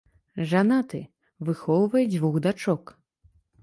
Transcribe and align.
Жанаты, 0.53 1.01
выхоўвае 1.51 2.05
дзвюх 2.13 2.43
дачок. 2.51 2.97